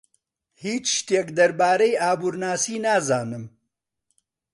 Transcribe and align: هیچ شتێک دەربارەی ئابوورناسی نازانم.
هیچ 0.63 0.85
شتێک 0.97 1.27
دەربارەی 1.37 1.99
ئابوورناسی 2.03 2.77
نازانم. 2.85 3.45